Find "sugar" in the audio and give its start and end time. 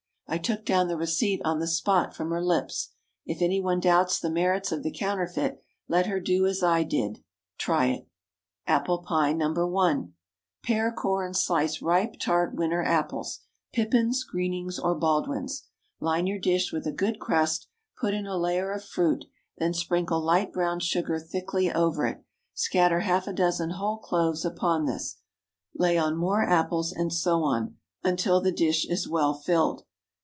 20.79-21.19